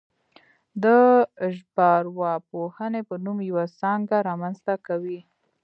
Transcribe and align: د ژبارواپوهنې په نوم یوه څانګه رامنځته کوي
د 0.83 0.85
ژبارواپوهنې 1.57 3.01
په 3.09 3.15
نوم 3.25 3.37
یوه 3.49 3.65
څانګه 3.79 4.15
رامنځته 4.29 4.73
کوي 4.87 5.19